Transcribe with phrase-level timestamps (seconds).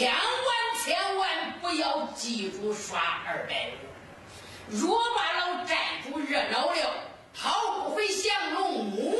[0.00, 0.18] 千万
[0.82, 4.74] 千万不要记住刷二百五！
[4.74, 7.04] 若把老寨主惹恼了，
[7.38, 9.14] 讨不回降龙木，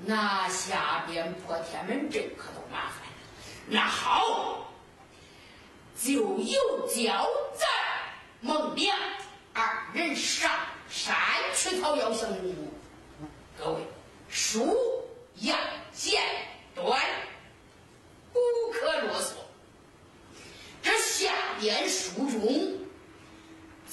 [0.00, 3.14] 那下边破天门阵可都麻烦了。
[3.68, 4.72] 那好，
[5.96, 7.68] 就由焦赞、
[8.40, 8.98] 孟良
[9.52, 10.50] 二人上
[10.90, 11.14] 山
[11.54, 12.72] 去讨要降龙木。
[13.56, 13.82] 各位，
[14.28, 14.76] 书
[15.36, 15.56] 要
[15.92, 16.20] 简
[16.74, 17.00] 短。
[18.32, 18.40] 不
[18.72, 19.32] 可啰嗦。
[20.82, 22.78] 这下边书中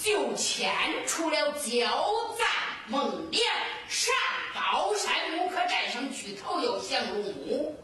[0.01, 0.71] 就牵
[1.05, 2.47] 出了焦赞、
[2.87, 3.43] 孟良
[3.87, 4.13] 上
[4.55, 7.75] 高山木刻寨上去讨要降龙木，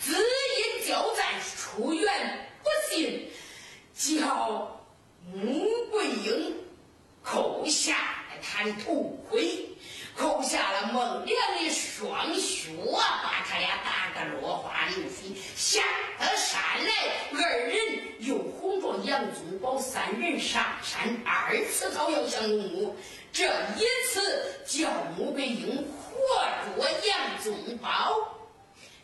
[0.00, 3.30] 只因焦赞出言不信，
[3.94, 4.80] 叫
[5.32, 6.56] 穆桂英
[7.22, 9.64] 扣下他的头盔。
[10.16, 12.72] 扣下了孟良的双靴，
[13.22, 15.30] 把他俩打个落花流水。
[15.54, 15.80] 下
[16.18, 17.76] 了山来，二人
[18.18, 22.96] 又哄着杨宗保三人上山，二次讨要降龙木。
[23.32, 23.44] 这
[23.76, 28.18] 一次叫穆桂英活捉杨宗保，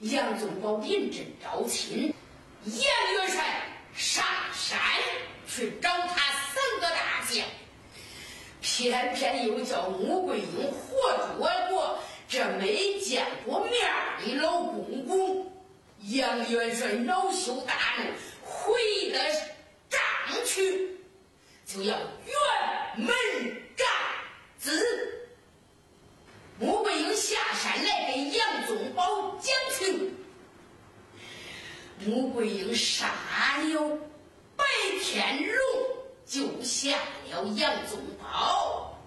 [0.01, 2.13] 杨宗保临阵招亲，
[2.65, 3.45] 杨元帅
[3.95, 4.77] 上山
[5.47, 7.47] 去找他三个大将。
[8.77, 11.97] 偏偏又叫穆桂英活捉过
[12.29, 13.73] 这没见过面
[14.21, 15.53] 的老公公，
[16.09, 18.05] 杨元帅恼羞大怒，
[18.43, 19.19] 回的
[19.89, 20.01] 帐
[20.45, 20.99] 去，
[21.65, 23.15] 就要辕门
[23.77, 23.87] 斩
[24.59, 25.31] 子。
[26.59, 30.17] 穆桂英下山来跟杨宗保讲情，
[32.01, 33.07] 穆桂英杀
[33.63, 33.99] 了
[34.57, 34.65] 白
[35.01, 36.04] 天龙。
[36.27, 36.91] 救下
[37.31, 38.99] 了杨宗保，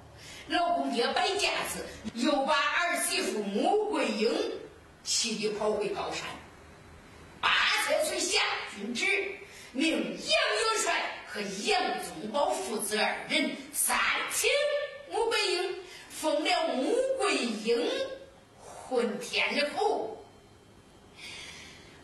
[0.47, 4.31] 老公爹摆架子，又把儿媳妇穆桂英
[5.03, 6.25] 气的跑回高山。
[7.41, 7.49] 八
[7.87, 8.41] 千岁下
[8.75, 9.05] 军旨，
[9.71, 13.97] 命杨元帅和杨宗保父子二人三
[14.31, 14.49] 请
[15.11, 15.75] 穆桂英，
[16.09, 17.89] 封了穆桂英
[18.59, 20.23] 混天后，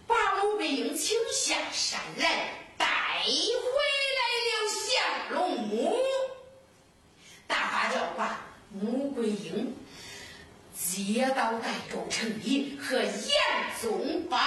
[0.07, 2.85] 把穆桂英请下山来，带
[3.23, 4.02] 回。
[4.93, 5.95] 降龙木，
[7.47, 9.75] 大花轿把穆桂英
[10.75, 13.11] 接到代州城里，和严
[13.81, 14.37] 宗保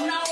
[0.00, 0.27] No.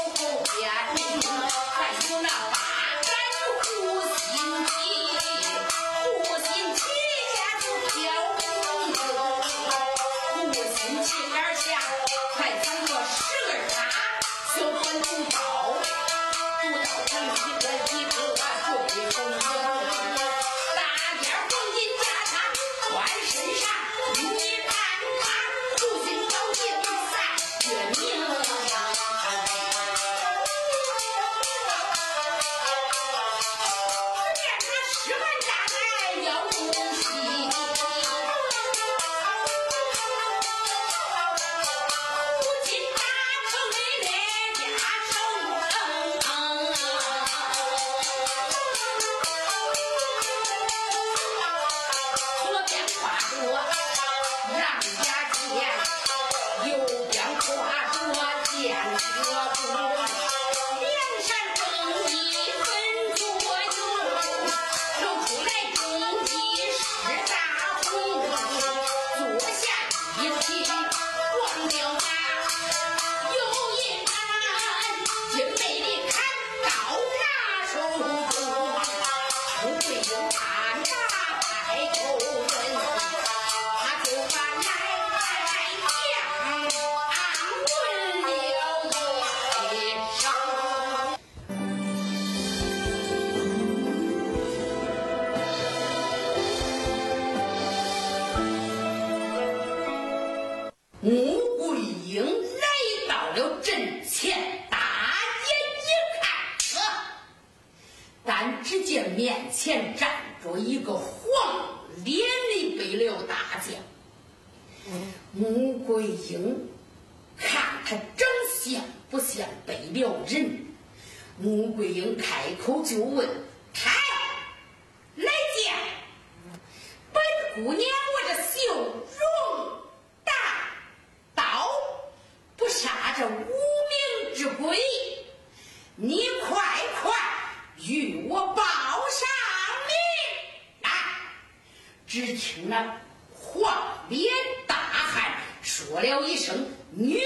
[142.24, 142.98] 只听那
[143.34, 143.70] 黄
[144.08, 144.32] 脸
[144.66, 147.22] 大汉说了一声：“女将，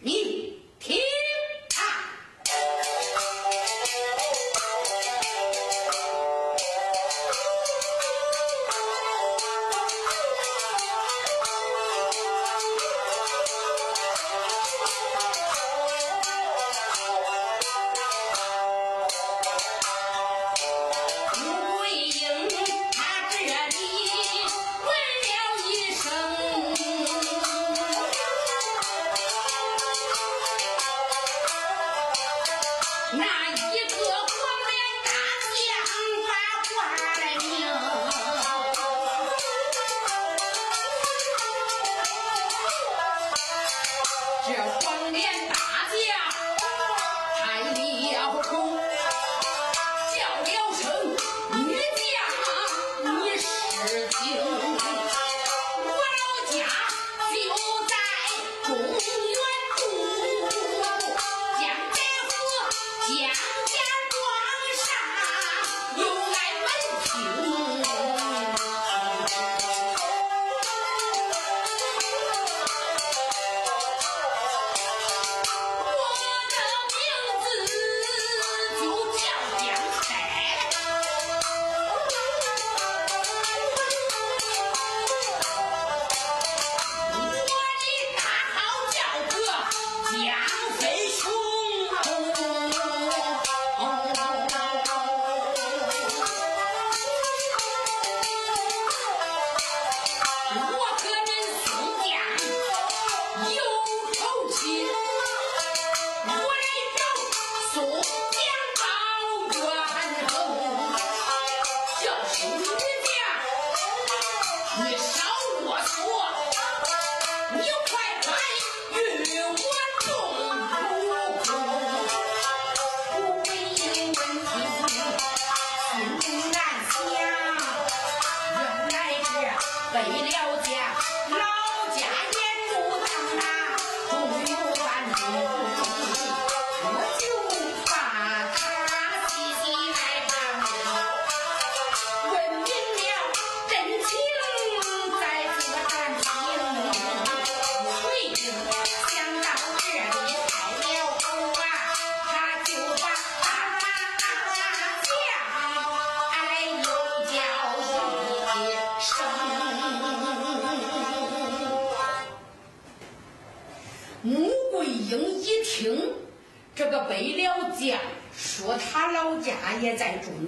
[0.00, 0.45] 你。”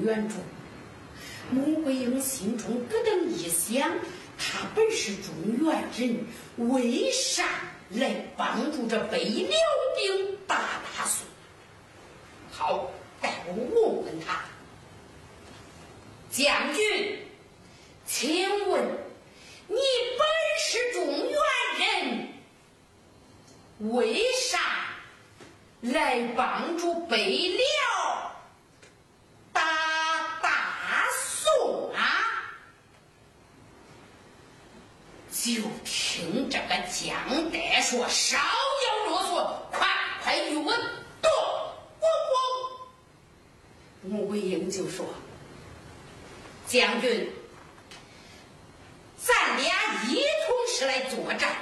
[0.08, 0.36] 原住，
[1.50, 3.92] 穆桂英心中咯噔一响：
[4.38, 6.24] 他本是中原人，
[6.70, 7.44] 为啥
[7.90, 9.50] 来帮助这北辽
[9.98, 10.56] 兵打
[10.96, 11.26] 大宋？
[12.50, 12.90] 好，
[13.20, 14.40] 待我问问他。
[16.30, 17.18] 将军，
[18.06, 18.82] 请问
[19.66, 20.26] 你本
[20.58, 22.28] 是中原人，
[23.92, 24.58] 为啥
[25.82, 27.62] 来帮助北辽
[29.52, 29.62] 打
[30.42, 32.00] 大宋啊？
[35.30, 39.86] 就听这个江德说：“少要啰嗦，快
[40.22, 41.30] 快与我动！”
[42.00, 42.04] 咣
[44.04, 45.06] 咣，穆桂英就说。
[46.66, 47.32] 将军，
[49.16, 51.56] 咱俩一同是来作战，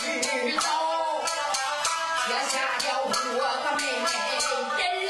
[0.00, 0.06] 知
[0.56, 0.62] 道，
[2.26, 5.09] 撇下了我个妹妹。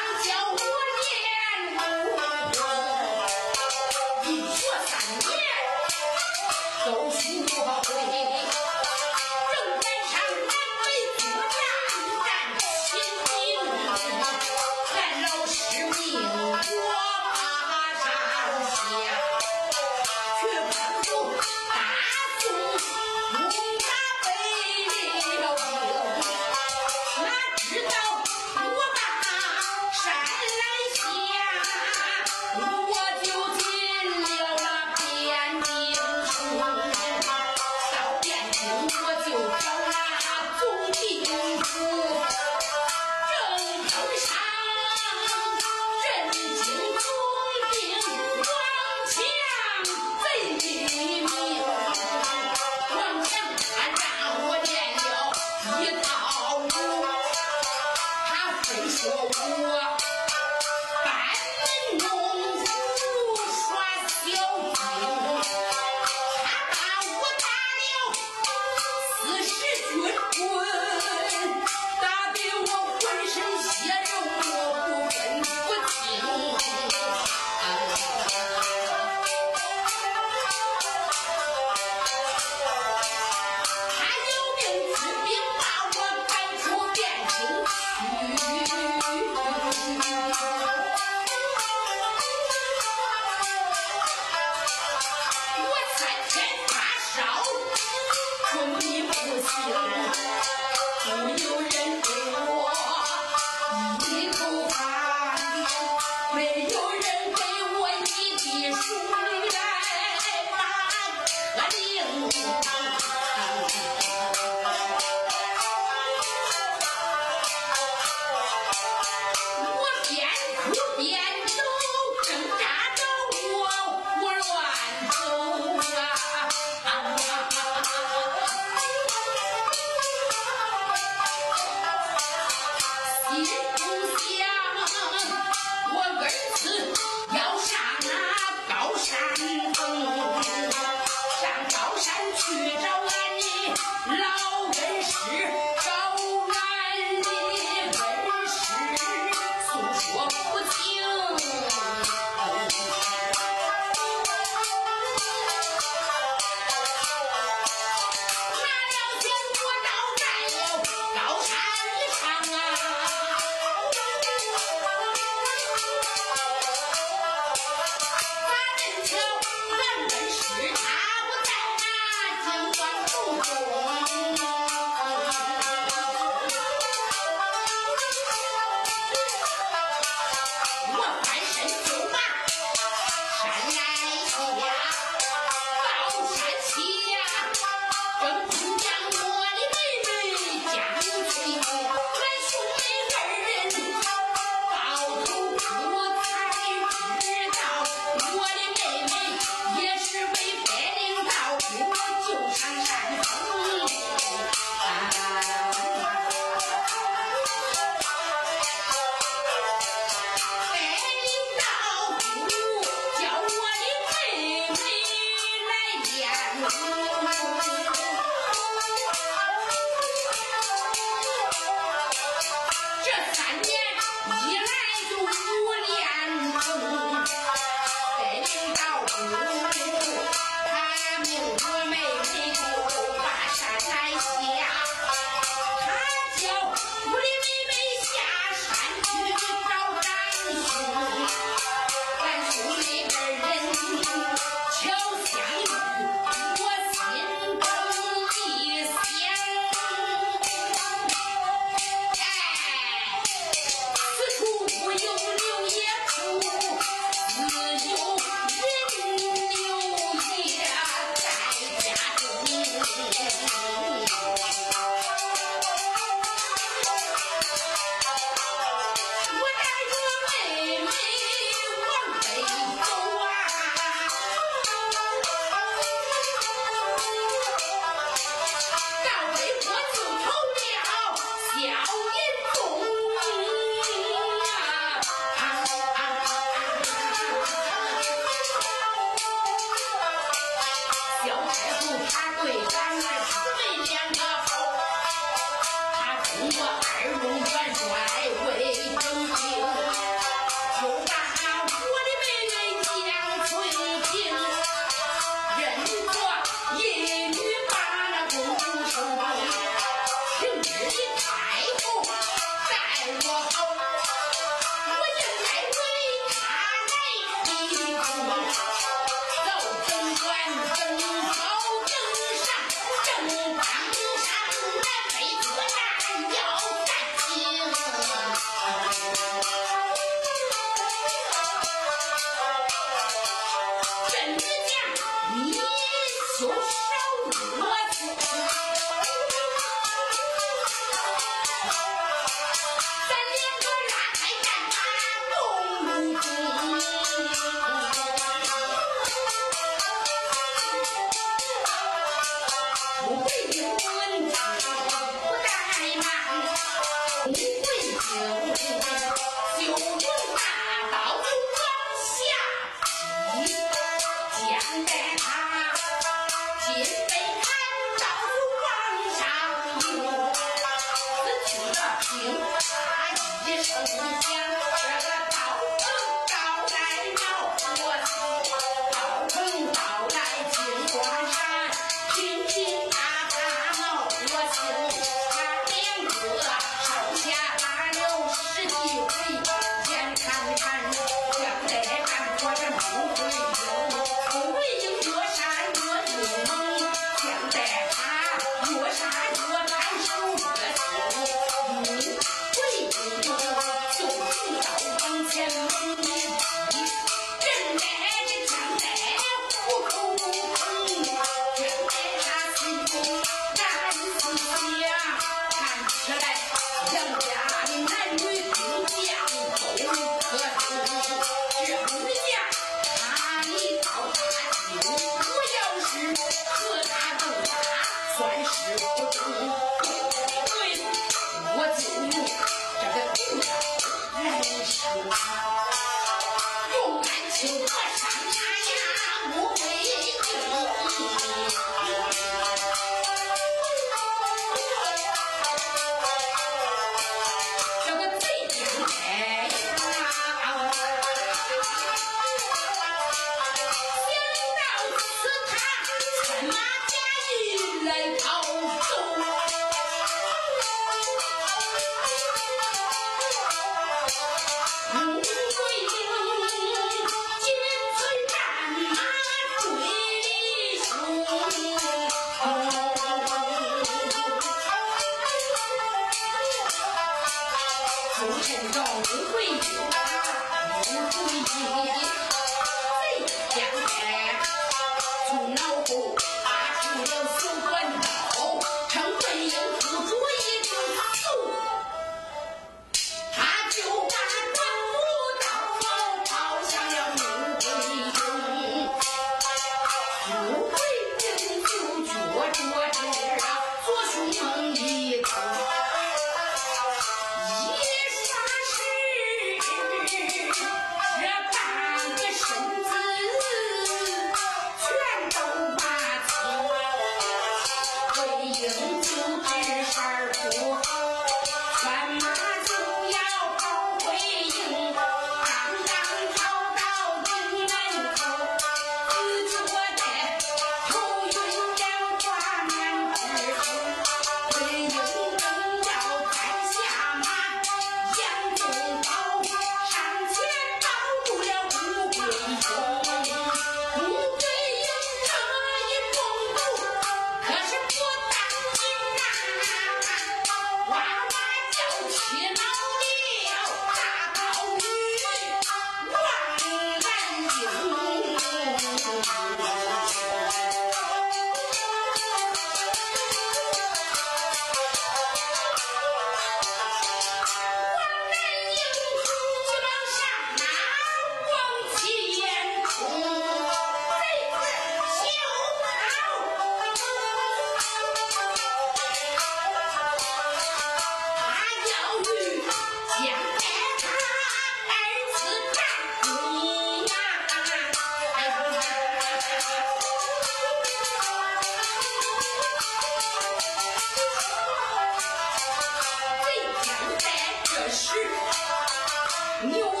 [599.63, 600.00] 你有我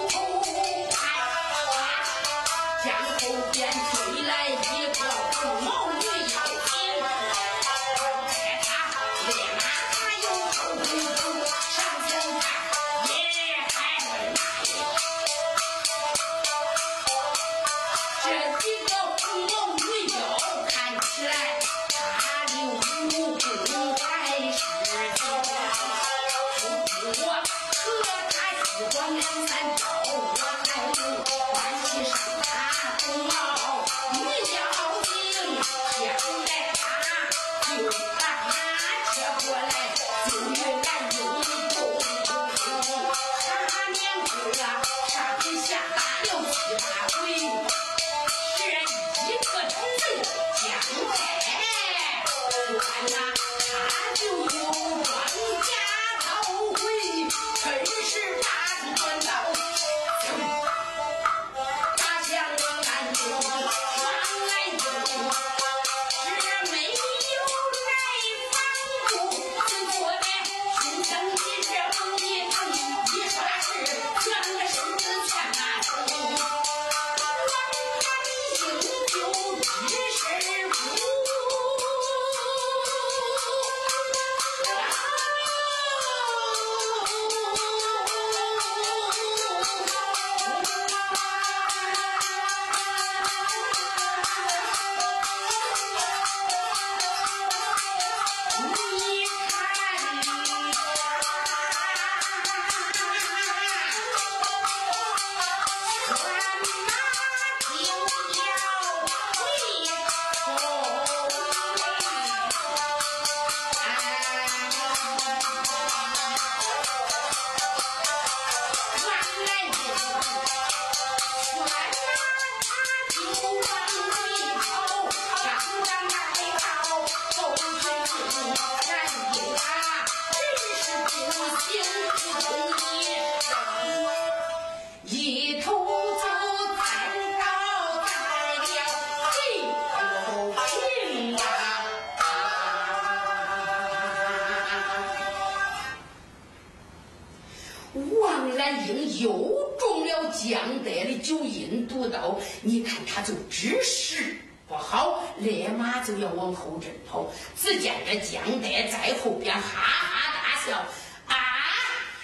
[149.21, 154.35] 又中了姜德的九阴毒刀你看，他就知识
[154.67, 157.29] 不好，立马就要往后阵跑。
[157.57, 160.85] 只见这江德在后边哈哈大笑，啊，
[161.27, 161.35] 哈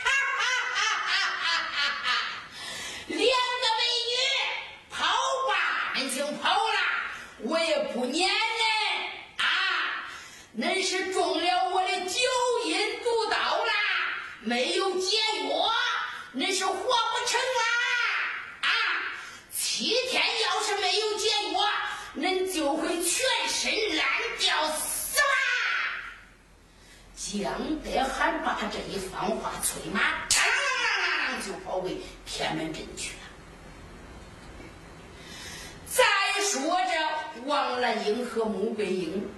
[0.03, 2.07] 哈哈哈哈哈！
[3.07, 4.15] 两个美女
[4.89, 4.95] 跑
[5.49, 5.51] 吧，
[5.95, 6.79] 恁就跑了，
[7.39, 8.31] 我也不撵恁
[9.43, 9.45] 啊！
[10.57, 12.19] 恁是中了我的九
[12.65, 13.73] 阴毒刀啦，
[14.41, 15.17] 没有解
[15.49, 15.69] 药，
[16.33, 18.63] 恁是活不成啦！
[19.51, 21.65] 七天要是没有结果，
[22.17, 24.05] 恁就会全身烂
[24.39, 25.23] 掉死吧！
[27.15, 33.19] 江德喊把这一番话，催马当就跑回天门镇去了。
[35.85, 36.03] 再
[36.41, 39.29] 说这王兰英和穆桂英，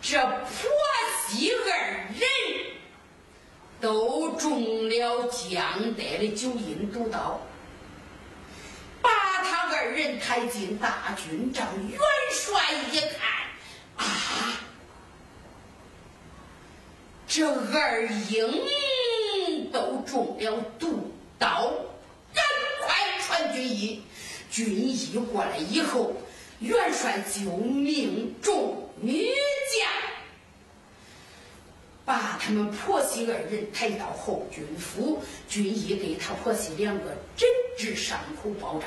[0.00, 0.48] 这婆
[1.28, 1.66] 媳二
[2.14, 2.28] 人
[3.80, 7.40] 都中了江德的九阴毒刀。
[10.28, 11.98] 二人抬进大军帐，元
[12.30, 12.60] 帅
[12.92, 13.18] 一看，
[13.96, 14.60] 啊，
[17.26, 21.72] 这二英都中了毒刀，
[22.34, 22.44] 赶
[22.82, 24.02] 快传军医。
[24.50, 26.12] 军医过来以后，
[26.58, 29.90] 元帅就命众女将
[32.04, 37.48] 把他们婆媳二人抬到后军府，军医给他婆媳两个针
[37.78, 38.86] 治伤口包扎。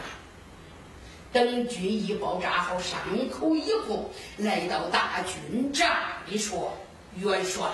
[1.33, 5.89] 等军医包扎好伤口以后，来到大军帐
[6.27, 6.77] 里说
[7.15, 7.69] ：“元帅，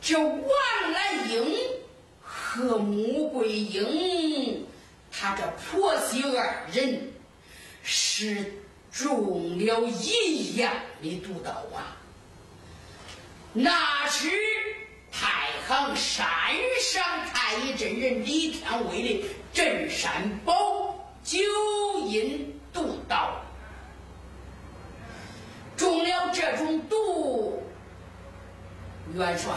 [0.00, 0.48] 这王
[0.92, 1.56] 兰英
[2.22, 4.64] 和穆桂英，
[5.10, 7.12] 他这婆媳二人
[7.82, 8.54] 是
[8.92, 10.72] 中了一样
[11.02, 11.96] 的毒刀啊！
[13.52, 14.30] 那是
[15.10, 16.26] 太行山
[16.80, 17.02] 上
[17.32, 20.82] 太乙真人李天威的镇山宝。”
[21.24, 21.38] 九
[22.06, 23.40] 阴毒刀
[25.74, 27.62] 中了这种毒，
[29.14, 29.54] 元帅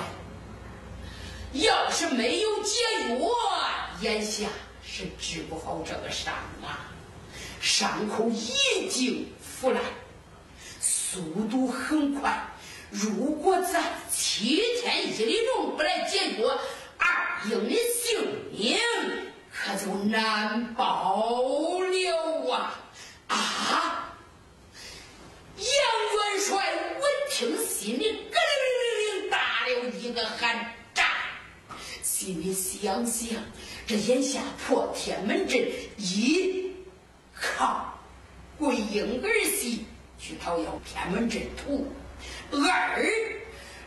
[1.51, 2.73] 要是没有解
[3.19, 3.27] 药，
[3.99, 4.47] 眼下
[4.81, 6.89] 是治不好这个伤啊！
[7.59, 9.83] 伤口已经腐烂，
[10.79, 12.47] 速度很快。
[12.89, 16.43] 如果咱七天一里路不来解决，
[16.97, 18.77] 二英的性命。
[19.67, 21.27] 他就难保
[21.81, 22.79] 了啊！
[23.27, 24.13] 啊！
[25.57, 31.05] 杨元帅闻听，心里咯噔噔噔噔打了一个寒战，
[32.01, 33.43] 心里想想，
[33.85, 36.73] 这眼下破天门阵一
[37.33, 37.99] 靠
[38.57, 39.85] 桂英儿媳
[40.17, 41.91] 去讨要天门阵图，
[42.53, 43.05] 二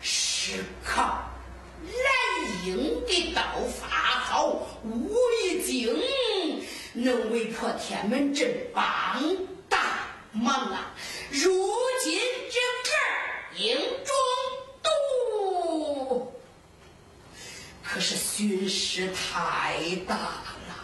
[0.03, 1.25] 是靠。
[1.87, 4.47] 蓝英的刀法好，
[4.85, 5.97] 武力精，
[6.93, 8.83] 能为破天门阵帮
[9.69, 9.79] 大
[10.33, 10.95] 忙啊！
[11.31, 11.51] 如
[12.03, 12.21] 今
[12.51, 14.15] 这个英中
[14.83, 16.33] 毒，
[17.83, 20.77] 可是损失太大了。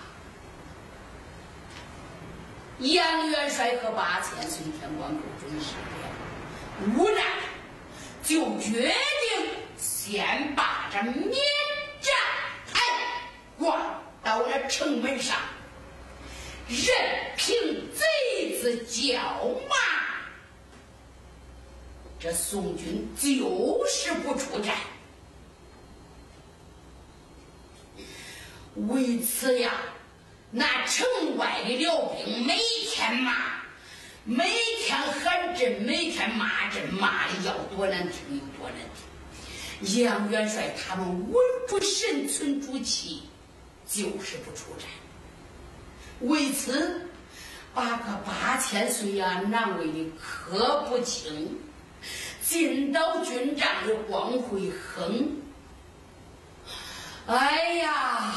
[2.78, 7.22] 杨元帅和八千岁天官口中是的，无奈
[8.22, 8.94] 就决定
[9.78, 11.30] 先把这免
[12.00, 12.14] 战
[12.72, 12.80] 牌
[13.58, 15.36] 挂到了城门上，
[16.68, 16.88] 任
[17.36, 17.54] 凭
[17.92, 19.18] 贼子叫
[19.68, 19.76] 骂。
[22.18, 24.74] 这宋军就是不出战，
[28.88, 29.72] 为此呀，
[30.50, 33.34] 那城外的辽兵每天骂，
[34.24, 39.04] 每天喊阵，每天骂阵，骂的要多难听有多难听。
[39.82, 41.34] 杨元帅他们稳
[41.68, 43.22] 住神存主气，
[43.86, 44.88] 就是不出战。
[46.20, 47.08] 为此，
[47.74, 51.58] 把个八千岁呀难为的可不轻。
[52.42, 55.36] 进到军帐的光会哼，
[57.26, 58.34] 哎呀！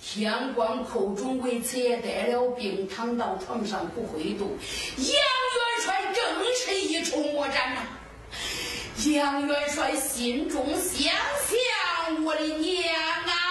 [0.00, 4.48] 天光寇中为此也得了病，躺到床上不会动。
[4.96, 7.82] 杨元帅正是一筹莫展呐。
[9.04, 12.82] 杨元帅心中想想：我的娘
[13.26, 13.45] 啊！